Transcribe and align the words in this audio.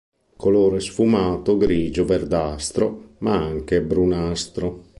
Colore 0.35 0.79
sfumato 0.79 1.57
grigio 1.57 2.05
verdastro 2.05 3.09
ma 3.19 3.35
anche 3.37 3.83
brunastro. 3.83 4.81